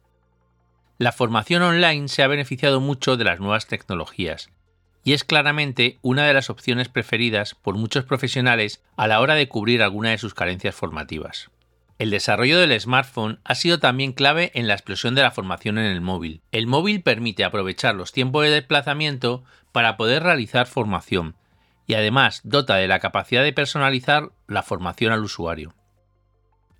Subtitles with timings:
[0.99, 4.51] La formación online se ha beneficiado mucho de las nuevas tecnologías
[5.03, 9.49] y es claramente una de las opciones preferidas por muchos profesionales a la hora de
[9.49, 11.49] cubrir alguna de sus carencias formativas.
[11.99, 15.85] El desarrollo del smartphone ha sido también clave en la explosión de la formación en
[15.85, 16.41] el móvil.
[16.51, 21.35] El móvil permite aprovechar los tiempos de desplazamiento para poder realizar formación
[21.85, 25.73] y además dota de la capacidad de personalizar la formación al usuario.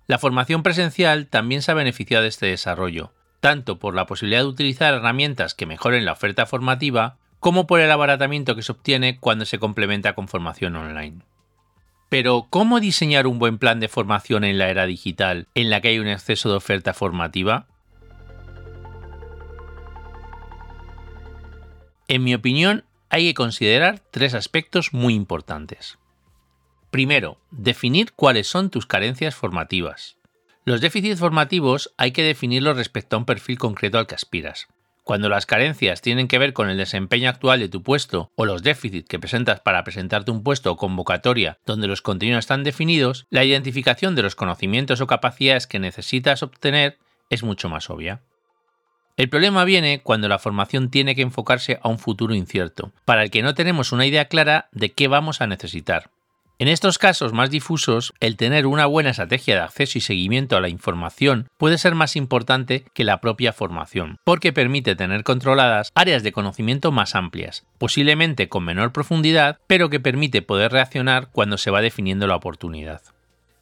[0.06, 4.48] La formación presencial también se ha beneficiado de este desarrollo, tanto por la posibilidad de
[4.48, 9.44] utilizar herramientas que mejoren la oferta formativa, como por el abaratamiento que se obtiene cuando
[9.44, 11.20] se complementa con formación online.
[12.08, 15.88] Pero, ¿cómo diseñar un buen plan de formación en la era digital en la que
[15.88, 17.66] hay un exceso de oferta formativa?
[22.06, 25.98] En mi opinión, hay que considerar tres aspectos muy importantes.
[26.90, 30.16] Primero, definir cuáles son tus carencias formativas.
[30.64, 34.68] Los déficits formativos hay que definirlos respecto a un perfil concreto al que aspiras.
[35.04, 38.62] Cuando las carencias tienen que ver con el desempeño actual de tu puesto o los
[38.62, 43.44] déficits que presentas para presentarte un puesto o convocatoria donde los contenidos están definidos, la
[43.44, 46.96] identificación de los conocimientos o capacidades que necesitas obtener
[47.28, 48.22] es mucho más obvia.
[49.18, 53.30] El problema viene cuando la formación tiene que enfocarse a un futuro incierto, para el
[53.30, 56.10] que no tenemos una idea clara de qué vamos a necesitar.
[56.60, 60.60] En estos casos más difusos, el tener una buena estrategia de acceso y seguimiento a
[60.60, 66.22] la información puede ser más importante que la propia formación, porque permite tener controladas áreas
[66.22, 71.72] de conocimiento más amplias, posiblemente con menor profundidad, pero que permite poder reaccionar cuando se
[71.72, 73.02] va definiendo la oportunidad.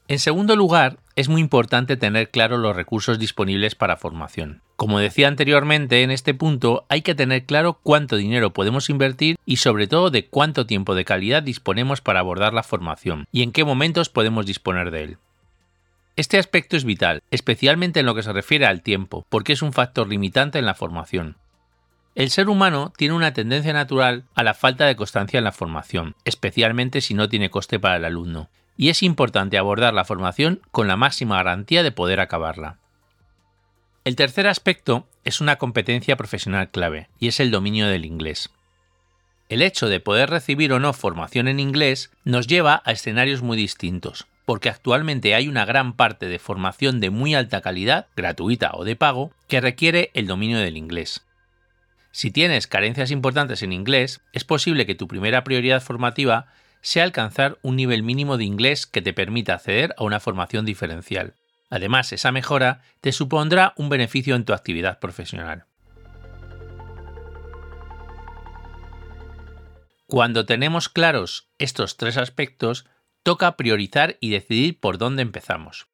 [0.06, 4.60] En segundo lugar, es muy importante tener claro los recursos disponibles para formación.
[4.82, 9.58] Como decía anteriormente, en este punto hay que tener claro cuánto dinero podemos invertir y
[9.58, 13.64] sobre todo de cuánto tiempo de calidad disponemos para abordar la formación y en qué
[13.64, 15.18] momentos podemos disponer de él.
[16.16, 19.72] Este aspecto es vital, especialmente en lo que se refiere al tiempo, porque es un
[19.72, 21.36] factor limitante en la formación.
[22.16, 26.16] El ser humano tiene una tendencia natural a la falta de constancia en la formación,
[26.24, 30.88] especialmente si no tiene coste para el alumno, y es importante abordar la formación con
[30.88, 32.81] la máxima garantía de poder acabarla.
[34.04, 38.50] El tercer aspecto es una competencia profesional clave, y es el dominio del inglés.
[39.48, 43.56] El hecho de poder recibir o no formación en inglés nos lleva a escenarios muy
[43.56, 48.84] distintos, porque actualmente hay una gran parte de formación de muy alta calidad, gratuita o
[48.84, 51.24] de pago, que requiere el dominio del inglés.
[52.10, 56.46] Si tienes carencias importantes en inglés, es posible que tu primera prioridad formativa
[56.80, 61.34] sea alcanzar un nivel mínimo de inglés que te permita acceder a una formación diferencial.
[61.72, 65.64] Además, esa mejora te supondrá un beneficio en tu actividad profesional.
[70.06, 72.84] Cuando tenemos claros estos tres aspectos,
[73.22, 75.88] toca priorizar y decidir por dónde empezamos.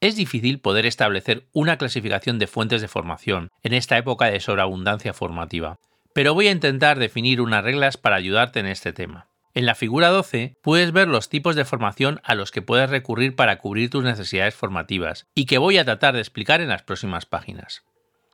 [0.00, 5.12] Es difícil poder establecer una clasificación de fuentes de formación en esta época de sobreabundancia
[5.12, 5.78] formativa,
[6.14, 9.28] pero voy a intentar definir unas reglas para ayudarte en este tema.
[9.56, 13.34] En la figura 12 puedes ver los tipos de formación a los que puedes recurrir
[13.34, 17.24] para cubrir tus necesidades formativas y que voy a tratar de explicar en las próximas
[17.24, 17.82] páginas.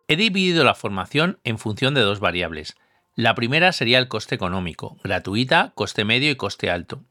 [0.08, 2.74] He dividido la formación en función de dos variables.
[3.14, 7.04] La primera sería el coste económico, gratuita, coste medio y coste alto.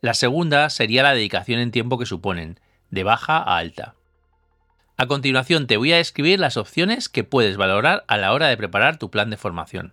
[0.00, 2.60] La segunda sería la dedicación en tiempo que suponen,
[2.90, 3.96] de baja a alta.
[4.96, 8.56] A continuación te voy a describir las opciones que puedes valorar a la hora de
[8.56, 9.92] preparar tu plan de formación.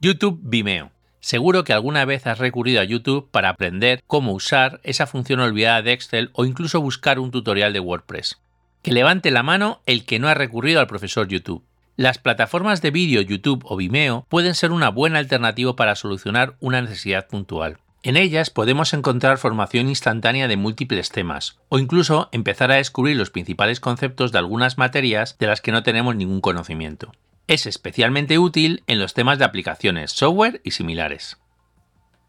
[0.00, 0.93] YouTube Vimeo.
[1.24, 5.80] Seguro que alguna vez has recurrido a YouTube para aprender cómo usar esa función olvidada
[5.80, 8.42] de Excel o incluso buscar un tutorial de WordPress.
[8.82, 11.64] Que levante la mano el que no ha recurrido al profesor YouTube.
[11.96, 16.82] Las plataformas de vídeo YouTube o Vimeo pueden ser una buena alternativa para solucionar una
[16.82, 17.78] necesidad puntual.
[18.02, 23.30] En ellas podemos encontrar formación instantánea de múltiples temas, o incluso empezar a descubrir los
[23.30, 27.12] principales conceptos de algunas materias de las que no tenemos ningún conocimiento.
[27.46, 31.36] Es especialmente útil en los temas de aplicaciones, software y similares.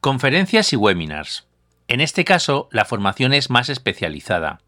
[0.02, 1.48] Conferencias y webinars.
[1.88, 4.60] En este caso, la formación es más especializada.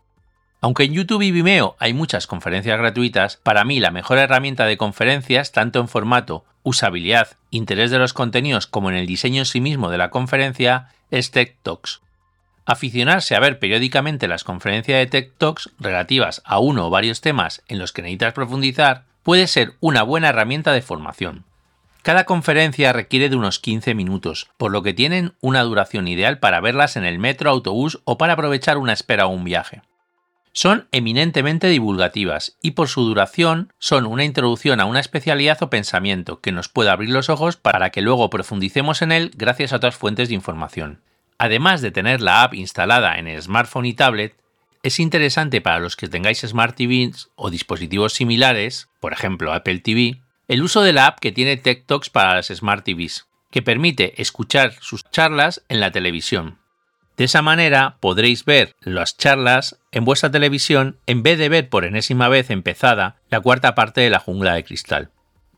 [0.61, 4.77] Aunque en YouTube y Vimeo hay muchas conferencias gratuitas, para mí la mejor herramienta de
[4.77, 9.59] conferencias, tanto en formato, usabilidad, interés de los contenidos como en el diseño en sí
[9.59, 12.01] mismo de la conferencia, es Tech Talks.
[12.65, 17.63] Aficionarse a ver periódicamente las conferencias de Tech Talks relativas a uno o varios temas
[17.67, 21.44] en los que necesitas profundizar puede ser una buena herramienta de formación.
[22.01, 26.62] Cada conferencia requiere de unos 15 minutos, por lo que tienen una duración ideal para
[26.62, 29.81] verlas en el metro, autobús o para aprovechar una espera o un viaje.
[30.53, 36.39] Son eminentemente divulgativas y por su duración son una introducción a una especialidad o pensamiento
[36.39, 39.97] que nos puede abrir los ojos para que luego profundicemos en él gracias a otras
[39.97, 41.01] fuentes de información.
[41.38, 44.38] Además de tener la app instalada en el smartphone y tablet,
[44.83, 50.21] es interesante para los que tengáis Smart TVs o dispositivos similares, por ejemplo Apple TV,
[50.47, 54.21] el uso de la app que tiene Tech Talks para las Smart TVs, que permite
[54.21, 56.59] escuchar sus charlas en la televisión.
[57.18, 61.83] De esa manera podréis ver las charlas en vuestra televisión en vez de ver por
[61.83, 65.09] enésima vez empezada la cuarta parte de la jungla de cristal.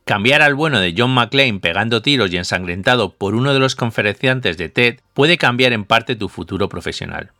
[0.06, 4.56] Cambiar al bueno de John McClane pegando tiros y ensangrentado por uno de los conferenciantes
[4.56, 7.32] de TED puede cambiar en parte tu futuro profesional.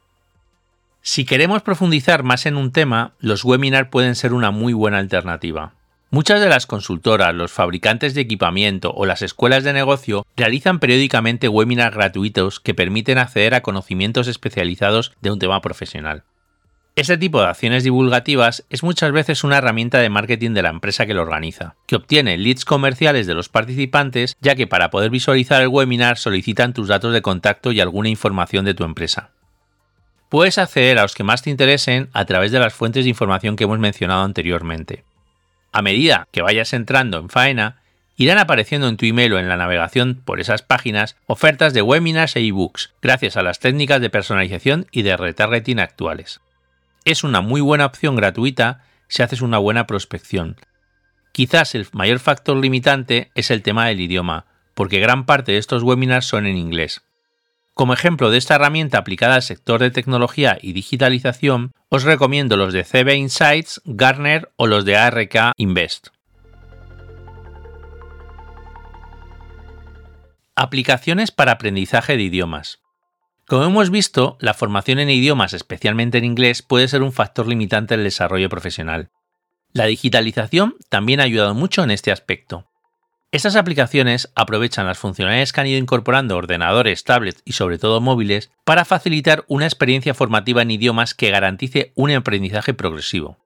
[1.02, 5.72] Si queremos profundizar más en un tema, los webinars pueden ser una muy buena alternativa.
[6.10, 11.48] Muchas de las consultoras, los fabricantes de equipamiento o las escuelas de negocio realizan periódicamente
[11.48, 16.24] webinars gratuitos que permiten acceder a conocimientos especializados de un tema profesional.
[16.96, 21.06] Este tipo de acciones divulgativas es muchas veces una herramienta de marketing de la empresa
[21.06, 25.62] que lo organiza, que obtiene leads comerciales de los participantes, ya que para poder visualizar
[25.62, 29.30] el webinar solicitan tus datos de contacto y alguna información de tu empresa.
[30.30, 33.56] Puedes acceder a los que más te interesen a través de las fuentes de información
[33.56, 35.02] que hemos mencionado anteriormente.
[35.72, 37.82] A medida que vayas entrando en faena,
[38.16, 42.36] irán apareciendo en tu email o en la navegación por esas páginas ofertas de webinars
[42.36, 46.40] e ebooks, gracias a las técnicas de personalización y de retargeting actuales.
[47.04, 50.58] Es una muy buena opción gratuita si haces una buena prospección.
[51.32, 55.82] Quizás el mayor factor limitante es el tema del idioma, porque gran parte de estos
[55.82, 57.02] webinars son en inglés.
[57.80, 62.74] Como ejemplo de esta herramienta aplicada al sector de tecnología y digitalización, os recomiendo los
[62.74, 66.08] de CB Insights, Gartner o los de ARK Invest.
[70.54, 72.80] Aplicaciones para aprendizaje de idiomas.
[73.48, 77.96] Como hemos visto, la formación en idiomas, especialmente en inglés, puede ser un factor limitante
[77.96, 79.08] del desarrollo profesional.
[79.72, 82.69] La digitalización también ha ayudado mucho en este aspecto.
[83.32, 88.50] Estas aplicaciones aprovechan las funcionalidades que han ido incorporando ordenadores, tablets y sobre todo móviles
[88.64, 93.38] para facilitar una experiencia formativa en idiomas que garantice un aprendizaje progresivo.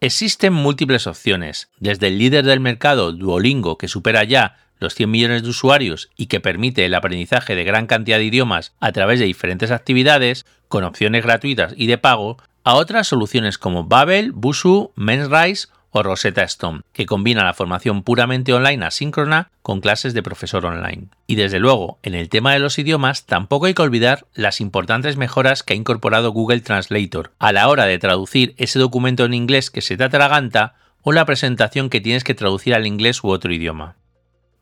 [0.00, 5.42] Existen múltiples opciones, desde el líder del mercado Duolingo que supera ya los 100 millones
[5.42, 9.24] de usuarios y que permite el aprendizaje de gran cantidad de idiomas a través de
[9.24, 15.68] diferentes actividades, con opciones gratuitas y de pago, a otras soluciones como Babel, Busuu, Mensrise
[15.94, 21.06] o Rosetta Stone, que combina la formación puramente online asíncrona con clases de profesor online.
[21.28, 25.16] Y desde luego, en el tema de los idiomas, tampoco hay que olvidar las importantes
[25.16, 29.70] mejoras que ha incorporado Google Translator a la hora de traducir ese documento en inglés
[29.70, 33.52] que se te atraganta o la presentación que tienes que traducir al inglés u otro
[33.52, 33.94] idioma.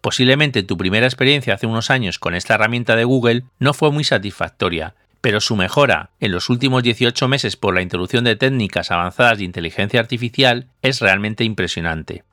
[0.02, 4.04] Posiblemente tu primera experiencia hace unos años con esta herramienta de Google no fue muy
[4.04, 9.38] satisfactoria, pero su mejora en los últimos 18 meses por la introducción de técnicas avanzadas
[9.38, 12.24] de inteligencia artificial es realmente impresionante.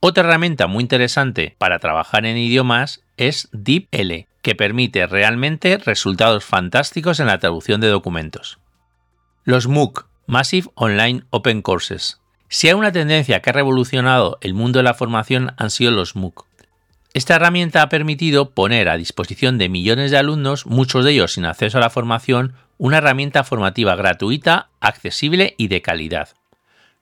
[0.00, 7.20] Otra herramienta muy interesante para trabajar en idiomas es DeepL, que permite realmente resultados fantásticos
[7.20, 8.58] en la traducción de documentos.
[9.44, 12.20] Los MOOC, Massive Online Open Courses.
[12.48, 16.14] Si hay una tendencia que ha revolucionado el mundo de la formación han sido los
[16.14, 16.46] MOOC.
[17.14, 21.44] Esta herramienta ha permitido poner a disposición de millones de alumnos, muchos de ellos sin
[21.44, 26.30] acceso a la formación, una herramienta formativa gratuita, accesible y de calidad.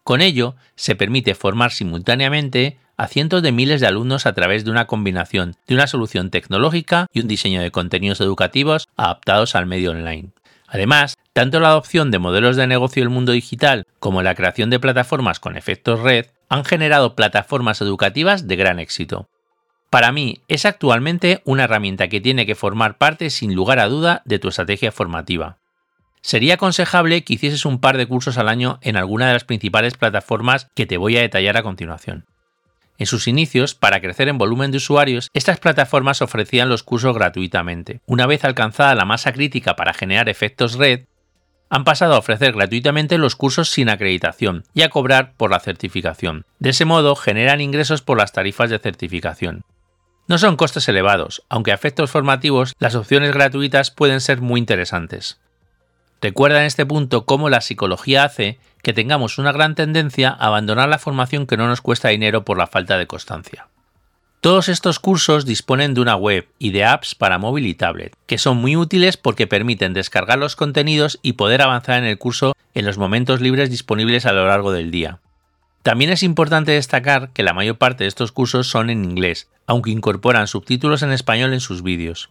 [0.02, 4.72] Con ello, se permite formar simultáneamente a cientos de miles de alumnos a través de
[4.72, 9.92] una combinación de una solución tecnológica y un diseño de contenidos educativos adaptados al medio
[9.92, 10.30] online.
[10.66, 14.80] Además, tanto la adopción de modelos de negocio del mundo digital como la creación de
[14.80, 19.28] plataformas con efectos red han generado plataformas educativas de gran éxito.
[19.90, 24.22] Para mí es actualmente una herramienta que tiene que formar parte sin lugar a duda
[24.24, 25.58] de tu estrategia formativa.
[26.22, 29.94] Sería aconsejable que hicieses un par de cursos al año en alguna de las principales
[29.94, 32.24] plataformas que te voy a detallar a continuación.
[32.98, 38.00] En sus inicios, para crecer en volumen de usuarios, estas plataformas ofrecían los cursos gratuitamente.
[38.06, 41.06] Una vez alcanzada la masa crítica para generar efectos red,
[41.68, 46.44] han pasado a ofrecer gratuitamente los cursos sin acreditación y a cobrar por la certificación.
[46.60, 49.64] De ese modo generan ingresos por las tarifas de certificación.
[50.30, 55.40] No son costes elevados, aunque a efectos formativos las opciones gratuitas pueden ser muy interesantes.
[56.22, 60.88] Recuerda en este punto cómo la psicología hace que tengamos una gran tendencia a abandonar
[60.88, 63.66] la formación que no nos cuesta dinero por la falta de constancia.
[64.40, 68.38] Todos estos cursos disponen de una web y de apps para móvil y tablet, que
[68.38, 72.86] son muy útiles porque permiten descargar los contenidos y poder avanzar en el curso en
[72.86, 75.18] los momentos libres disponibles a lo largo del día.
[75.82, 79.90] También es importante destacar que la mayor parte de estos cursos son en inglés, aunque
[79.90, 82.28] incorporan subtítulos en español en sus vídeos.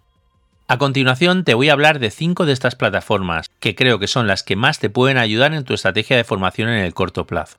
[0.68, 4.28] A continuación te voy a hablar de cinco de estas plataformas, que creo que son
[4.28, 7.58] las que más te pueden ayudar en tu estrategia de formación en el corto plazo.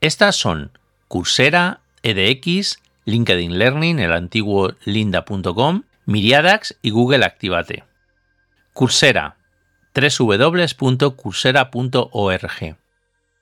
[0.00, 0.70] Estas son
[1.08, 7.84] Coursera, EDX, LinkedIn Learning, el antiguo linda.com, Miriadax y Google Activate.
[8.72, 9.36] Coursera,
[9.94, 12.78] www.coursera.org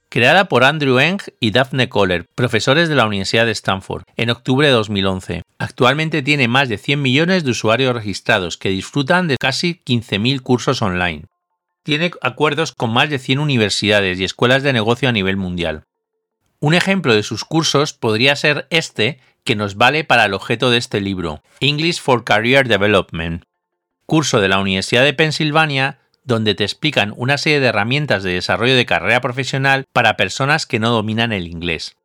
[0.09, 4.67] creada por Andrew Eng y Daphne Kohler, profesores de la Universidad de Stanford, en octubre
[4.67, 5.43] de 2011.
[5.59, 10.83] Actualmente tiene más de 100 millones de usuarios registrados que disfrutan de casi 15.000 cursos
[10.83, 11.25] online.
[11.83, 15.85] Tiene acuerdos con más de 100 universidades y escuelas de negocio a nivel mundial.
[16.59, 20.79] Un ejemplo de sus cursos podría ser este, que nos vale para el objeto de
[20.79, 23.45] este libro, English for Career Development,
[24.07, 28.77] curso de la Universidad de Pensilvania donde te explican una serie de herramientas de desarrollo
[28.77, 31.97] de carrera profesional para personas que no dominan el inglés.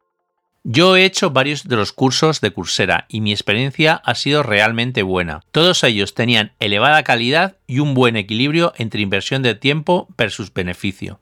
[0.64, 5.02] Yo he hecho varios de los cursos de Coursera y mi experiencia ha sido realmente
[5.02, 5.42] buena.
[5.52, 11.20] Todos ellos tenían elevada calidad y un buen equilibrio entre inversión de tiempo versus beneficio.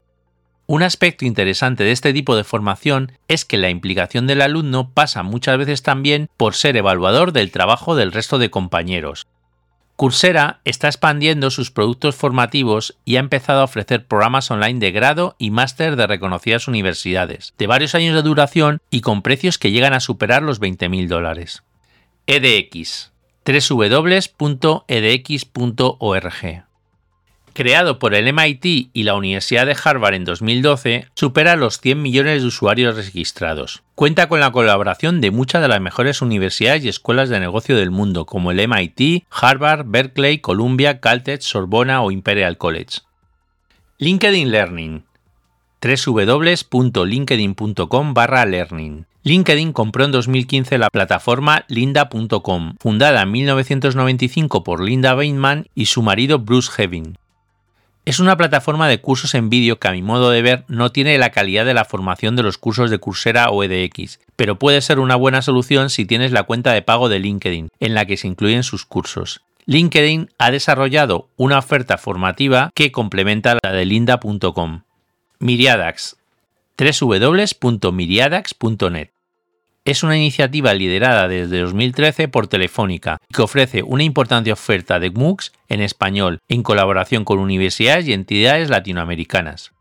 [0.66, 5.24] Un aspecto interesante de este tipo de formación es que la implicación del alumno pasa
[5.24, 9.26] muchas veces también por ser evaluador del trabajo del resto de compañeros,
[10.00, 15.36] Coursera está expandiendo sus productos formativos y ha empezado a ofrecer programas online de grado
[15.38, 19.92] y máster de reconocidas universidades, de varios años de duración y con precios que llegan
[19.92, 21.64] a superar los 20.000 dólares.
[22.28, 23.12] EDX
[23.46, 24.40] www.edx.org
[27.60, 32.42] creado por el MIT y la Universidad de Harvard en 2012, supera los 100 millones
[32.42, 33.84] de usuarios registrados.
[33.96, 37.92] Cuenta con la colaboración de muchas de las mejores universidades y escuelas de negocio del
[37.92, 43.00] mundo, como el MIT, Harvard, Berkeley, Columbia, Caltech, Sorbona o Imperial College.
[43.98, 45.04] LinkedIn Learning
[45.82, 48.14] www.linkedin.com
[48.48, 55.88] learning LinkedIn compró en 2015 la plataforma linda.com, fundada en 1995 por Linda Bainman y
[55.88, 57.18] su marido Bruce Hevin.
[58.10, 61.20] Es una plataforma de cursos en vídeo que a mi modo de ver no tiene
[61.20, 64.98] la calidad de la formación de los cursos de Coursera o EDX, pero puede ser
[64.98, 68.26] una buena solución si tienes la cuenta de pago de LinkedIn, en la que se
[68.26, 69.42] incluyen sus cursos.
[69.68, 74.82] LinkedIn ha desarrollado una oferta formativa que complementa la de linda.com.
[75.38, 76.18] Miriadax
[76.80, 79.10] www.miriadax.net
[79.86, 85.54] es una iniciativa liderada desde 2013 por Telefónica que ofrece una importante oferta de MOOCs
[85.68, 89.72] en español en colaboración con universidades y entidades latinoamericanas.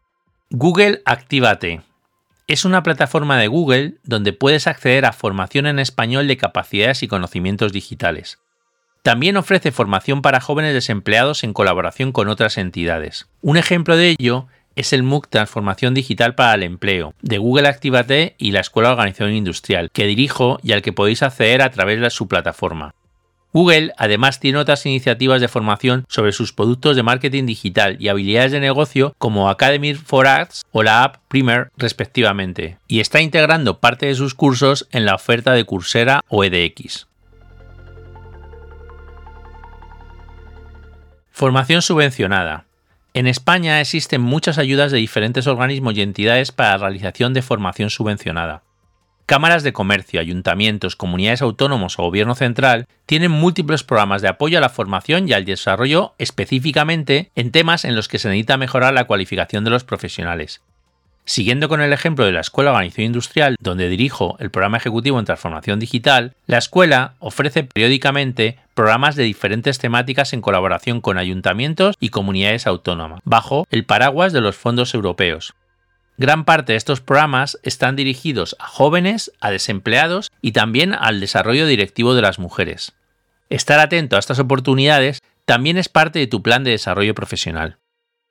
[0.51, 1.83] Google Activate
[2.47, 7.09] es una plataforma de Google donde puedes acceder a formación en español de capacidades y
[7.09, 8.39] conocimientos digitales.
[9.03, 13.29] También ofrece formación para jóvenes desempleados en colaboración con otras entidades.
[13.43, 18.37] Un ejemplo de ello es el MOOC Transformación Digital para el Empleo de Google Activate
[18.39, 22.01] y la Escuela de Organización Industrial, que dirijo y al que podéis acceder a través
[22.01, 22.95] de su plataforma.
[23.53, 28.53] Google además tiene otras iniciativas de formación sobre sus productos de marketing digital y habilidades
[28.53, 34.07] de negocio como Academy for Arts o la app Primer respectivamente, y está integrando parte
[34.07, 37.09] de sus cursos en la oferta de Coursera o EDX.
[41.33, 42.68] Formación subvencionada.
[43.15, 47.91] En España existen muchas ayudas de diferentes organismos y entidades para la realización de formación
[47.91, 48.63] subvencionada.
[49.27, 54.63] cámaras de comercio, ayuntamientos, comunidades autónomos o gobierno central tienen múltiples programas de apoyo a
[54.63, 59.05] la formación y al desarrollo específicamente en temas en los que se necesita mejorar la
[59.05, 60.63] cualificación de los profesionales.
[61.29, 65.27] Siguiendo con el ejemplo de la Escuela Organización Industrial, donde dirijo el programa ejecutivo en
[65.27, 72.09] transformación digital, la escuela ofrece periódicamente programas de diferentes temáticas en colaboración con ayuntamientos y
[72.09, 75.53] comunidades autónomas, bajo el paraguas de los fondos europeos.
[76.17, 81.67] Gran parte de estos programas están dirigidos a jóvenes, a desempleados y también al desarrollo
[81.67, 82.95] directivo de las mujeres.
[83.51, 87.77] Estar atento a estas oportunidades también es parte de tu plan de desarrollo profesional.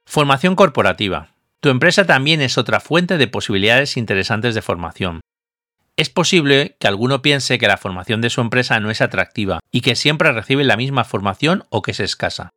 [0.08, 1.37] Formación corporativa.
[1.60, 5.22] Tu empresa también es otra fuente de posibilidades interesantes de formación.
[5.96, 9.82] Es posible que alguno piense que la formación de su empresa no es atractiva y
[9.82, 12.52] que siempre recibe la misma formación o que es escasa.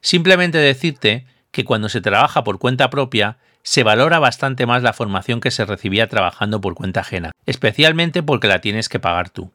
[0.00, 5.40] Simplemente decirte que cuando se trabaja por cuenta propia, se valora bastante más la formación
[5.40, 9.52] que se recibía trabajando por cuenta ajena, especialmente porque la tienes que pagar tú.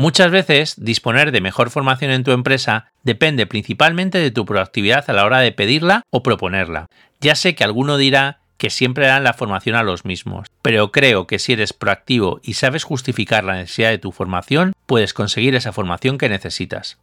[0.00, 5.12] Muchas veces, disponer de mejor formación en tu empresa depende principalmente de tu proactividad a
[5.12, 6.86] la hora de pedirla o proponerla.
[7.20, 11.26] Ya sé que alguno dirá que siempre dan la formación a los mismos, pero creo
[11.26, 15.70] que si eres proactivo y sabes justificar la necesidad de tu formación, puedes conseguir esa
[15.70, 16.96] formación que necesitas.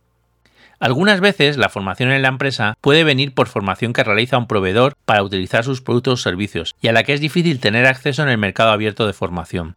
[0.80, 4.96] Algunas veces la formación en la empresa puede venir por formación que realiza un proveedor
[5.06, 8.30] para utilizar sus productos o servicios y a la que es difícil tener acceso en
[8.30, 9.76] el mercado abierto de formación.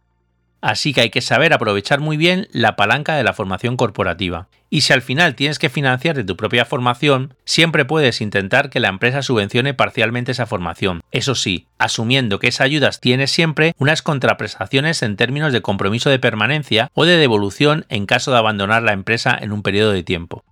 [0.61, 4.47] Así que hay que saber aprovechar muy bien la palanca de la formación corporativa.
[4.69, 8.79] Y si al final tienes que financiar de tu propia formación, siempre puedes intentar que
[8.79, 11.01] la empresa subvencione parcialmente esa formación.
[11.11, 16.19] Eso sí, asumiendo que esa ayuda tiene siempre unas contraprestaciones en términos de compromiso de
[16.19, 20.45] permanencia o de devolución en caso de abandonar la empresa en un periodo de tiempo.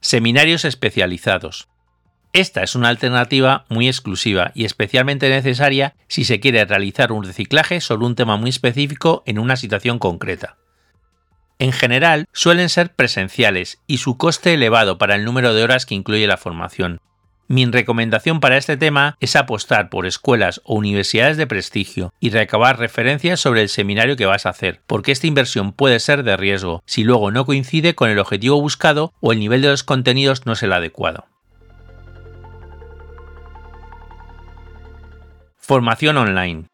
[0.00, 1.69] Seminarios especializados.
[2.32, 7.80] Esta es una alternativa muy exclusiva y especialmente necesaria si se quiere realizar un reciclaje
[7.80, 10.56] sobre un tema muy específico en una situación concreta.
[11.58, 15.96] En general, suelen ser presenciales y su coste elevado para el número de horas que
[15.96, 17.00] incluye la formación.
[17.48, 22.78] Mi recomendación para este tema es apostar por escuelas o universidades de prestigio y recabar
[22.78, 26.80] referencias sobre el seminario que vas a hacer, porque esta inversión puede ser de riesgo
[26.86, 30.52] si luego no coincide con el objetivo buscado o el nivel de los contenidos no
[30.52, 31.26] es el adecuado.
[35.70, 36.64] Formación online.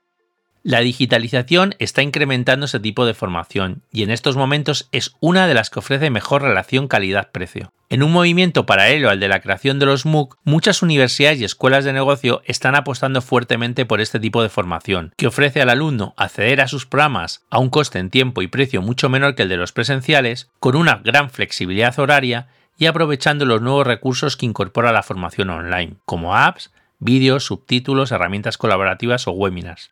[0.62, 5.52] La digitalización está incrementando ese tipo de formación y en estos momentos es una de
[5.52, 7.74] las que ofrece mejor relación calidad-precio.
[7.90, 11.84] En un movimiento paralelo al de la creación de los MOOC, muchas universidades y escuelas
[11.84, 16.62] de negocio están apostando fuertemente por este tipo de formación, que ofrece al alumno acceder
[16.62, 19.58] a sus programas a un coste en tiempo y precio mucho menor que el de
[19.58, 25.02] los presenciales, con una gran flexibilidad horaria y aprovechando los nuevos recursos que incorpora la
[25.02, 29.90] formación online, como apps, vídeos, subtítulos, herramientas colaborativas o webinars.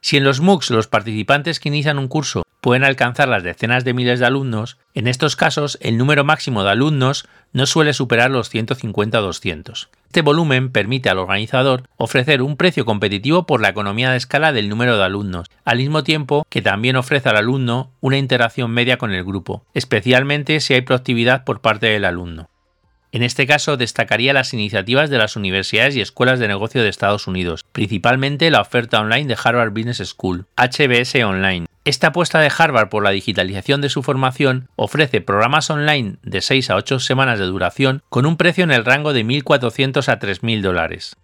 [0.00, 3.94] Si en los MOOCs los participantes que inician un curso pueden alcanzar las decenas de
[3.94, 8.48] miles de alumnos, en estos casos el número máximo de alumnos no suele superar los
[8.48, 9.88] 150 200.
[10.06, 14.68] Este volumen permite al organizador ofrecer un precio competitivo por la economía de escala del
[14.68, 19.12] número de alumnos, al mismo tiempo que también ofrece al alumno una interacción media con
[19.12, 22.48] el grupo, especialmente si hay proactividad por parte del alumno.
[23.16, 27.26] En este caso destacaría las iniciativas de las universidades y escuelas de negocio de Estados
[27.26, 31.64] Unidos, principalmente la oferta online de Harvard Business School, HBS Online.
[31.86, 36.68] Esta apuesta de Harvard por la digitalización de su formación ofrece programas online de 6
[36.68, 40.60] a 8 semanas de duración con un precio en el rango de 1.400 a 3.000
[40.60, 41.16] dólares.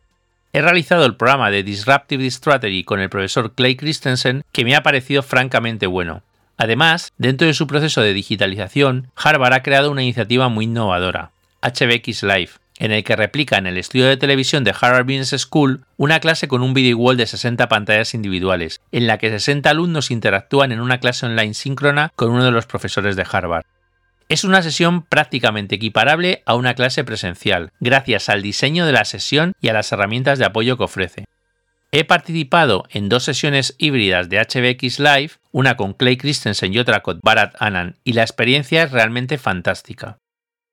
[0.54, 4.82] He realizado el programa de Disruptive Strategy con el profesor Clay Christensen que me ha
[4.82, 6.22] parecido francamente bueno.
[6.56, 11.32] Además, dentro de su proceso de digitalización, Harvard ha creado una iniciativa muy innovadora.
[11.62, 15.84] HBX Live, en el que replica en el estudio de televisión de Harvard Business School
[15.96, 20.10] una clase con un video wall de 60 pantallas individuales, en la que 60 alumnos
[20.10, 23.64] interactúan en una clase online síncrona con uno de los profesores de Harvard.
[24.28, 29.52] Es una sesión prácticamente equiparable a una clase presencial, gracias al diseño de la sesión
[29.60, 31.24] y a las herramientas de apoyo que ofrece.
[31.92, 37.00] He participado en dos sesiones híbridas de HBX Live, una con Clay Christensen y otra
[37.00, 40.21] con Bharat Anand, y la experiencia es realmente fantástica.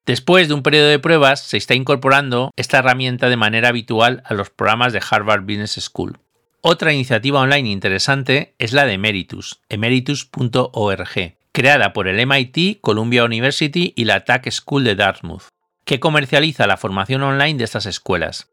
[0.09, 4.33] Después de un periodo de pruebas, se está incorporando esta herramienta de manera habitual a
[4.33, 6.17] los programas de Harvard Business School.
[6.61, 13.93] Otra iniciativa online interesante es la de Emeritus, emeritus.org, creada por el MIT, Columbia University
[13.95, 15.43] y la Tech School de Dartmouth,
[15.85, 18.49] que comercializa la formación online de estas escuelas.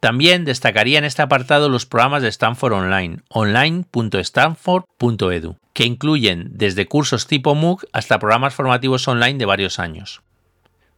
[0.00, 7.26] También destacaría en este apartado los programas de Stanford Online, online.stanford.edu, que incluyen desde cursos
[7.26, 10.23] tipo MOOC hasta programas formativos online de varios años.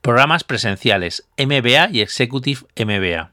[0.06, 3.32] Programas presenciales, MBA y Executive MBA.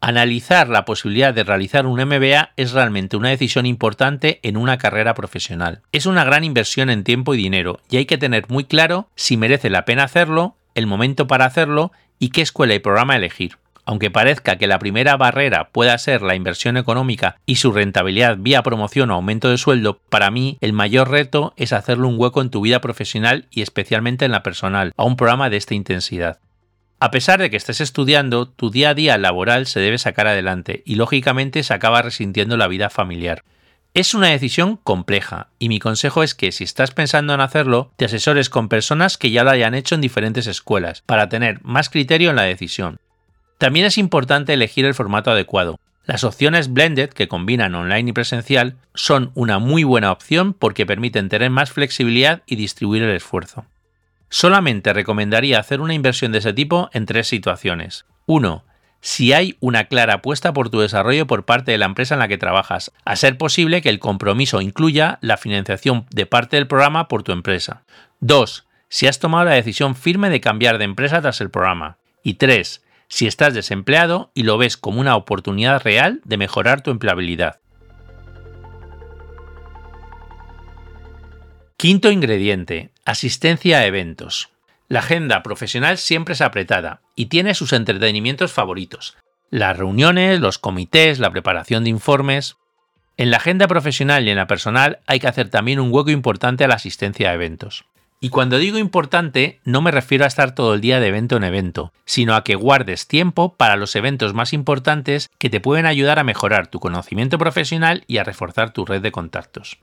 [0.00, 5.14] Analizar la posibilidad de realizar un MBA es realmente una decisión importante en una carrera
[5.14, 5.82] profesional.
[5.92, 9.36] Es una gran inversión en tiempo y dinero y hay que tener muy claro si
[9.36, 13.59] merece la pena hacerlo, el momento para hacerlo y qué escuela y programa elegir.
[13.84, 18.62] Aunque parezca que la primera barrera pueda ser la inversión económica y su rentabilidad vía
[18.62, 22.50] promoción o aumento de sueldo, para mí el mayor reto es hacerle un hueco en
[22.50, 26.38] tu vida profesional y especialmente en la personal a un programa de esta intensidad.
[27.02, 30.82] A pesar de que estés estudiando, tu día a día laboral se debe sacar adelante
[30.84, 33.42] y lógicamente se acaba resintiendo la vida familiar.
[33.94, 38.04] Es una decisión compleja y mi consejo es que si estás pensando en hacerlo, te
[38.04, 42.30] asesores con personas que ya lo hayan hecho en diferentes escuelas para tener más criterio
[42.30, 42.98] en la decisión.
[43.60, 45.78] También es importante elegir el formato adecuado.
[46.06, 51.28] Las opciones blended que combinan online y presencial son una muy buena opción porque permiten
[51.28, 53.66] tener más flexibilidad y distribuir el esfuerzo.
[54.30, 58.06] Solamente recomendaría hacer una inversión de ese tipo en tres situaciones.
[58.24, 58.64] 1.
[59.02, 62.28] Si hay una clara apuesta por tu desarrollo por parte de la empresa en la
[62.28, 67.08] que trabajas, a ser posible que el compromiso incluya la financiación de parte del programa
[67.08, 67.82] por tu empresa.
[68.20, 68.66] 2.
[68.88, 71.98] Si has tomado la decisión firme de cambiar de empresa tras el programa.
[72.22, 72.80] Y 3.
[73.10, 77.60] Si estás desempleado y lo ves como una oportunidad real de mejorar tu empleabilidad.
[81.76, 84.50] Quinto ingrediente, asistencia a eventos.
[84.88, 89.16] La agenda profesional siempre es apretada y tiene sus entretenimientos favoritos.
[89.50, 92.56] Las reuniones, los comités, la preparación de informes.
[93.16, 96.64] En la agenda profesional y en la personal hay que hacer también un hueco importante
[96.64, 97.84] a la asistencia a eventos.
[98.22, 101.44] Y cuando digo importante, no me refiero a estar todo el día de evento en
[101.44, 106.18] evento, sino a que guardes tiempo para los eventos más importantes que te pueden ayudar
[106.18, 109.78] a mejorar tu conocimiento profesional y a reforzar tu red de contactos.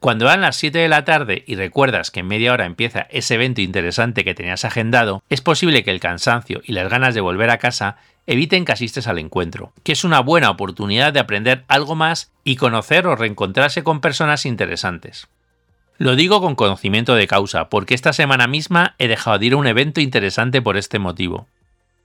[0.00, 3.34] Cuando dan las 7 de la tarde y recuerdas que en media hora empieza ese
[3.34, 7.50] evento interesante que tenías agendado, es posible que el cansancio y las ganas de volver
[7.50, 11.94] a casa eviten que asistes al encuentro, que es una buena oportunidad de aprender algo
[11.94, 15.28] más y conocer o reencontrarse con personas interesantes.
[15.98, 19.56] Lo digo con conocimiento de causa, porque esta semana misma he dejado de ir a
[19.56, 21.48] un evento interesante por este motivo.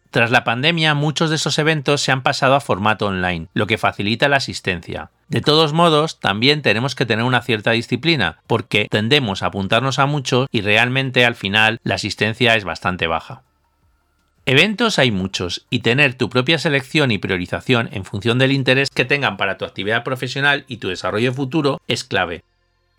[0.10, 3.77] Tras la pandemia, muchos de esos eventos se han pasado a formato online, lo que
[3.77, 5.12] facilita la asistencia.
[5.27, 10.08] De todos modos, también tenemos que tener una cierta disciplina, porque tendemos a apuntarnos a
[10.08, 13.43] muchos y realmente al final la asistencia es bastante baja.
[14.45, 19.06] Eventos hay muchos y tener tu propia selección y priorización en función del interés que
[19.06, 22.43] tengan para tu actividad profesional y tu desarrollo futuro es clave.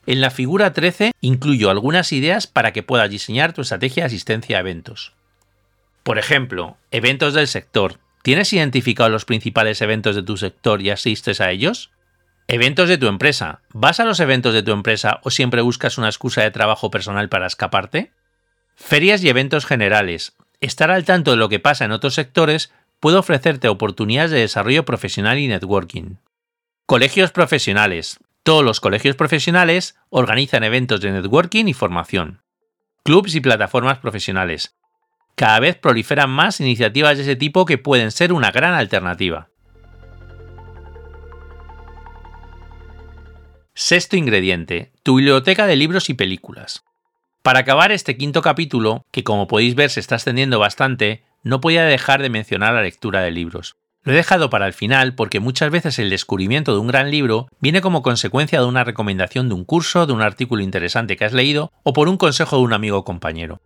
[0.07, 4.57] En la figura 13 incluyo algunas ideas para que puedas diseñar tu estrategia de asistencia
[4.57, 5.14] a eventos.
[6.03, 7.99] Por ejemplo, eventos del sector.
[8.23, 11.90] ¿Tienes identificado los principales eventos de tu sector y asistes a ellos?
[12.47, 13.62] Eventos de tu empresa.
[13.73, 17.31] ¿Vas a los eventos de tu empresa o siempre buscas una excusa de trabajo personal
[17.31, 18.12] para escaparte?
[18.77, 20.35] Ferias y eventos generales.
[20.61, 24.85] Estar al tanto de lo que pasa en otros sectores puede ofrecerte oportunidades de desarrollo
[24.85, 26.17] profesional y networking.
[26.87, 28.19] Colegios profesionales.
[28.44, 32.42] Todos los colegios profesionales organizan eventos de networking y formación.
[33.02, 34.76] Clubs y plataformas profesionales
[35.35, 39.48] cada vez proliferan más iniciativas de ese tipo que pueden ser una gran alternativa.
[43.74, 46.85] Sexto ingrediente, tu biblioteca de libros y películas.
[47.42, 51.85] Para acabar este quinto capítulo, que como podéis ver se está extendiendo bastante, no podía
[51.85, 53.76] dejar de mencionar la lectura de libros.
[54.05, 57.49] Lo he dejado para el final porque muchas veces el descubrimiento de un gran libro
[57.61, 61.33] viene como consecuencia de una recomendación de un curso, de un artículo interesante que has
[61.33, 63.62] leído o por un consejo de un amigo o compañero.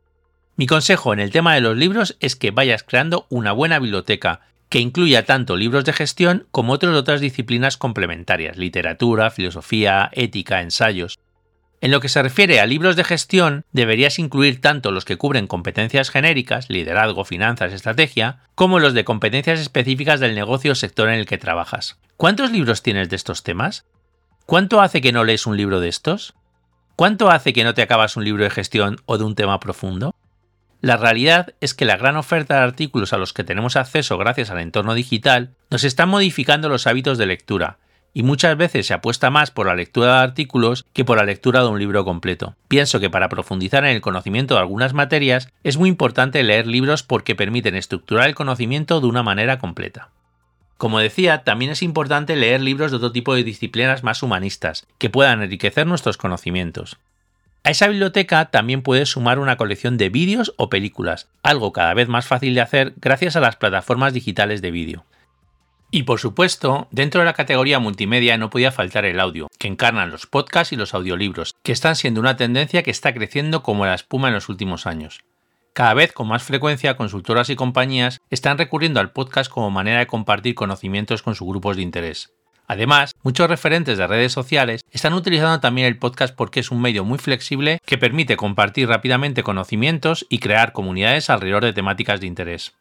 [0.54, 4.42] Mi consejo en el tema de los libros es que vayas creando una buena biblioteca
[4.68, 11.18] que incluya tanto libros de gestión como otras otras disciplinas complementarias, literatura, filosofía, ética, ensayos.
[11.80, 15.46] En lo que se refiere a libros de gestión, deberías incluir tanto los que cubren
[15.46, 21.14] competencias genéricas, liderazgo, finanzas, estrategia, como los de competencias específicas del negocio o sector en
[21.14, 21.98] el que trabajas.
[22.16, 23.86] ¿Cuántos libros tienes de estos temas?
[24.44, 26.34] ¿Cuánto hace que no lees un libro de estos?
[26.96, 30.16] ¿Cuánto hace que no te acabas un libro de gestión o de un tema profundo?
[30.80, 34.50] La realidad es que la gran oferta de artículos a los que tenemos acceso gracias
[34.50, 37.78] al entorno digital nos están modificando los hábitos de lectura,
[38.14, 41.60] y muchas veces se apuesta más por la lectura de artículos que por la lectura
[41.60, 42.56] de un libro completo.
[42.68, 47.02] Pienso que para profundizar en el conocimiento de algunas materias es muy importante leer libros
[47.02, 50.10] porque permiten estructurar el conocimiento de una manera completa.
[50.78, 55.10] Como decía, también es importante leer libros de otro tipo de disciplinas más humanistas, que
[55.10, 56.98] puedan enriquecer nuestros conocimientos.
[57.64, 62.08] A esa biblioteca también puedes sumar una colección de vídeos o películas, algo cada vez
[62.08, 65.04] más fácil de hacer gracias a las plataformas digitales de vídeo.
[65.90, 70.10] Y por supuesto, dentro de la categoría multimedia no podía faltar el audio, que encarnan
[70.10, 73.94] los podcasts y los audiolibros, que están siendo una tendencia que está creciendo como la
[73.94, 75.20] espuma en los últimos años.
[75.72, 80.06] Cada vez con más frecuencia consultoras y compañías están recurriendo al podcast como manera de
[80.06, 82.34] compartir conocimientos con sus grupos de interés.
[82.66, 87.02] Además, muchos referentes de redes sociales están utilizando también el podcast porque es un medio
[87.02, 92.74] muy flexible que permite compartir rápidamente conocimientos y crear comunidades alrededor de temáticas de interés.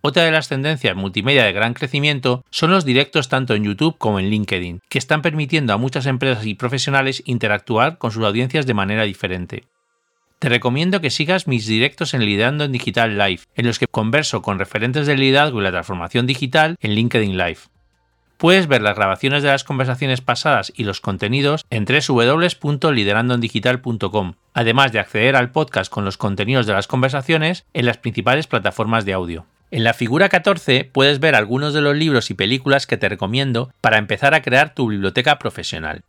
[0.00, 4.20] Otra de las tendencias multimedia de gran crecimiento son los directos tanto en YouTube como
[4.20, 8.74] en LinkedIn, que están permitiendo a muchas empresas y profesionales interactuar con sus audiencias de
[8.74, 9.64] manera diferente.
[10.38, 14.40] Te recomiendo que sigas mis directos en Liderando en Digital Live, en los que converso
[14.40, 17.58] con referentes del liderazgo y la transformación digital en LinkedIn Live.
[18.36, 25.00] Puedes ver las grabaciones de las conversaciones pasadas y los contenidos en www.liderandoendigital.com, además de
[25.00, 29.44] acceder al podcast con los contenidos de las conversaciones en las principales plataformas de audio.
[29.70, 33.70] En la figura 14 puedes ver algunos de los libros y películas que te recomiendo
[33.82, 36.02] para empezar a crear tu biblioteca profesional.